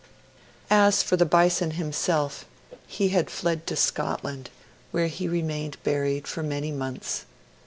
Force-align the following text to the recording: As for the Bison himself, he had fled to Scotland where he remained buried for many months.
As 0.71 1.03
for 1.03 1.15
the 1.15 1.27
Bison 1.27 1.69
himself, 1.77 2.45
he 2.87 3.09
had 3.09 3.29
fled 3.29 3.67
to 3.67 3.75
Scotland 3.75 4.49
where 4.89 5.05
he 5.05 5.27
remained 5.27 5.77
buried 5.83 6.27
for 6.27 6.41
many 6.41 6.71
months. 6.71 7.25